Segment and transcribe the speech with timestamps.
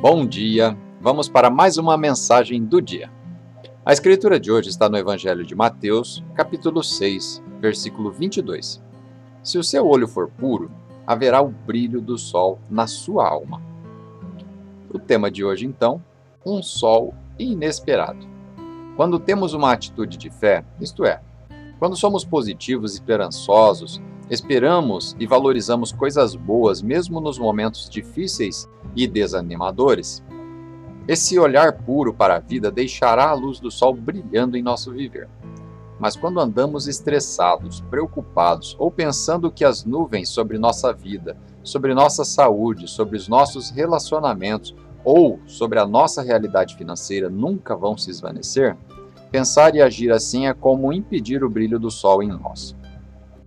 [0.00, 3.12] Bom dia, vamos para mais uma mensagem do dia.
[3.84, 8.82] A escritura de hoje está no Evangelho de Mateus, capítulo 6, versículo 22.
[9.42, 10.70] Se o seu olho for puro,
[11.06, 13.60] haverá o brilho do sol na sua alma.
[14.90, 16.02] O tema de hoje, então,
[16.46, 18.26] um sol inesperado.
[18.96, 21.20] Quando temos uma atitude de fé, isto é,
[21.78, 24.00] quando somos positivos e esperançosos,
[24.30, 30.22] esperamos e valorizamos coisas boas mesmo nos momentos difíceis e desanimadores,
[31.08, 35.28] esse olhar puro para a vida deixará a luz do sol brilhando em nosso viver.
[35.98, 42.24] Mas quando andamos estressados, preocupados ou pensando que as nuvens sobre nossa vida, sobre nossa
[42.24, 48.76] saúde, sobre os nossos relacionamentos ou sobre a nossa realidade financeira nunca vão se esvanecer,
[49.30, 52.74] Pensar e agir assim é como impedir o brilho do sol em nós.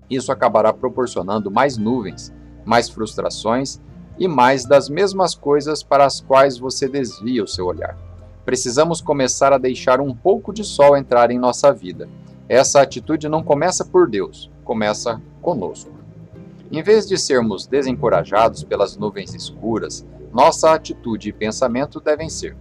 [0.10, 2.34] Isso acabará proporcionando mais nuvens,
[2.66, 3.80] mais frustrações
[4.18, 7.98] e mais das mesmas coisas para as quais você desvia o seu olhar.
[8.46, 12.10] Precisamos começar a deixar um pouco de sol entrar em nossa vida.
[12.48, 15.92] Essa atitude não começa por Deus, começa conosco.
[16.72, 22.58] Em vez de sermos desencorajados pelas nuvens escuras, nossa atitude e pensamento devem ser: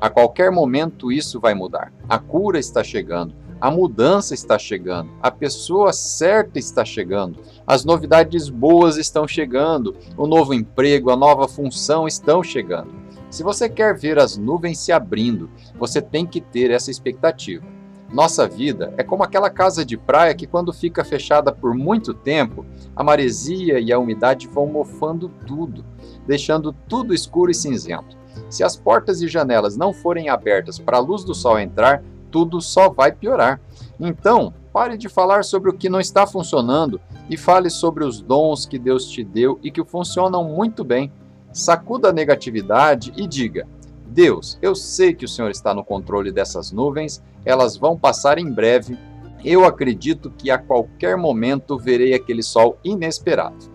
[0.00, 1.92] a qualquer momento isso vai mudar.
[2.08, 8.48] A cura está chegando, a mudança está chegando, a pessoa certa está chegando, as novidades
[8.48, 12.92] boas estão chegando, o novo emprego, a nova função estão chegando.
[13.30, 17.64] Se você quer ver as nuvens se abrindo, você tem que ter essa expectativa.
[18.12, 22.66] Nossa vida é como aquela casa de praia que, quando fica fechada por muito tempo,
[22.96, 25.84] a maresia e a umidade vão mofando tudo,
[26.26, 28.18] deixando tudo escuro e cinzento.
[28.50, 32.02] Se as portas e janelas não forem abertas para a luz do sol entrar,
[32.32, 33.60] tudo só vai piorar.
[34.00, 38.66] Então, pare de falar sobre o que não está funcionando e fale sobre os dons
[38.66, 41.12] que Deus te deu e que funcionam muito bem.
[41.52, 43.68] Sacuda a negatividade e diga:
[44.06, 48.50] Deus, eu sei que o Senhor está no controle dessas nuvens, elas vão passar em
[48.50, 48.98] breve.
[49.44, 53.70] Eu acredito que a qualquer momento verei aquele sol inesperado.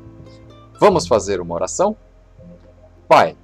[0.80, 1.96] Vamos fazer uma oração?
[3.08, 3.36] Pai,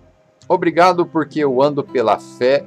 [0.47, 2.66] Obrigado porque eu ando pela fé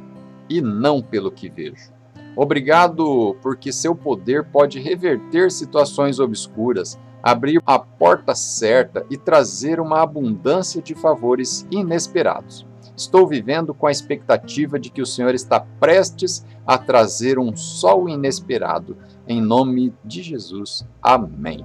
[0.49, 1.93] e não pelo que vejo.
[2.37, 10.03] Obrigado porque seu poder pode reverter situações obscuras, abrir a porta certa e trazer uma
[10.03, 12.67] abundância de favores inesperados.
[12.97, 18.09] Estou vivendo com a expectativa de que o Senhor está prestes a trazer um sol
[18.09, 18.97] inesperado.
[19.27, 20.87] Em nome de Jesus.
[21.03, 21.65] Amém.